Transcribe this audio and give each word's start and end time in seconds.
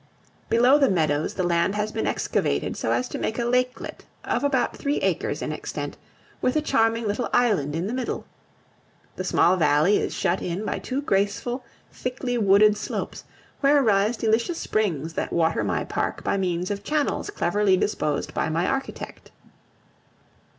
Below 0.49 0.79
the 0.79 0.89
meadows 0.89 1.35
the 1.35 1.43
land 1.43 1.75
has 1.75 1.91
been 1.91 2.07
excavated 2.07 2.75
so 2.75 2.91
as 2.91 3.07
to 3.09 3.19
make 3.19 3.37
a 3.37 3.45
lakelet 3.45 4.03
of 4.23 4.43
about 4.43 4.75
three 4.75 4.97
acres 4.97 5.43
in 5.43 5.51
extent, 5.51 5.95
with 6.41 6.55
a 6.55 6.61
charming 6.63 7.05
little 7.07 7.29
island 7.31 7.75
in 7.75 7.85
the 7.85 7.93
middle. 7.93 8.25
The 9.15 9.23
small 9.23 9.57
valley 9.57 9.99
is 9.99 10.11
shut 10.15 10.41
in 10.41 10.65
by 10.65 10.79
two 10.79 11.03
graceful, 11.03 11.63
thickly 11.91 12.35
wooded 12.35 12.77
slopes, 12.77 13.25
where 13.59 13.83
rise 13.83 14.17
delicious 14.17 14.57
springs 14.57 15.13
that 15.13 15.31
water 15.31 15.63
my 15.63 15.83
park 15.83 16.23
by 16.23 16.35
means 16.35 16.71
of 16.71 16.83
channels 16.83 17.29
cleverly 17.29 17.77
disposed 17.77 18.33
by 18.33 18.49
my 18.49 18.65
architect. 18.65 19.29